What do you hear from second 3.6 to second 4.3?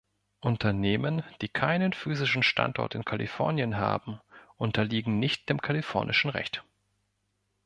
haben,